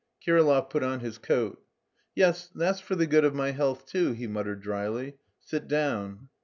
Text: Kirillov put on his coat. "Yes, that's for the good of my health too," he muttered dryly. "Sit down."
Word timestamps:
Kirillov 0.19 0.71
put 0.71 0.81
on 0.81 1.01
his 1.01 1.19
coat. 1.19 1.63
"Yes, 2.15 2.49
that's 2.55 2.79
for 2.79 2.95
the 2.95 3.05
good 3.05 3.23
of 3.23 3.35
my 3.35 3.51
health 3.51 3.85
too," 3.85 4.13
he 4.13 4.25
muttered 4.25 4.61
dryly. 4.63 5.17
"Sit 5.41 5.67
down." 5.67 6.29